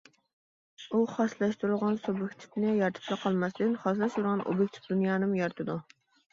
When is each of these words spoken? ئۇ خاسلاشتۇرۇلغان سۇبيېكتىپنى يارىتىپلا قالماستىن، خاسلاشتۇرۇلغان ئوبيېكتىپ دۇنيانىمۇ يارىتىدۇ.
ئۇ 0.91 1.01
خاسلاشتۇرۇلغان 1.11 1.99
سۇبيېكتىپنى 2.07 2.73
يارىتىپلا 2.79 3.21
قالماستىن، 3.27 3.79
خاسلاشتۇرۇلغان 3.87 4.45
ئوبيېكتىپ 4.49 4.93
دۇنيانىمۇ 4.93 5.41
يارىتىدۇ. 5.45 5.81